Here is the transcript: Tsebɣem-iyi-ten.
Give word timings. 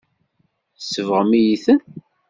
Tsebɣem-iyi-ten. 0.79 1.79